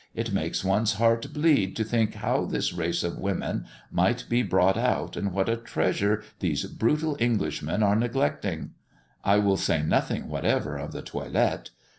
It 0.15 0.33
makes 0.33 0.63
one's 0.65 0.93
heart 0.93 1.31
bleed, 1.31 1.75
to 1.75 1.83
think 1.83 2.15
how 2.15 2.45
this 2.45 2.73
race 2.73 3.03
of 3.03 3.19
women 3.19 3.67
might 3.91 4.25
be 4.27 4.41
brought 4.41 4.75
out, 4.75 5.15
and 5.15 5.31
what 5.31 5.47
a 5.47 5.55
treasure 5.55 6.23
these 6.39 6.65
brutal 6.65 7.15
Englishmen 7.19 7.83
are 7.83 7.95
neglecting! 7.95 8.71
I 9.23 9.37
will 9.37 9.57
say 9.57 9.83
nothing 9.83 10.27
whatever 10.27 10.75
of 10.75 10.91
the 10.91 11.03
toilet. 11.03 11.69